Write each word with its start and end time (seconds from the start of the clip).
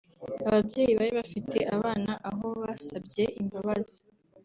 Ababyeyi 0.47 0.91
bari 0.99 1.11
bafite 1.19 1.57
abana 1.75 2.11
aho 2.29 2.47
basabye 2.61 3.25
imbabazi 3.41 3.99